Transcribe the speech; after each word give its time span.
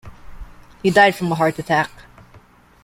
He 0.81 0.89
died 0.89 1.13
from 1.13 1.31
a 1.31 1.35
heart 1.35 1.59
attack. 1.59 1.91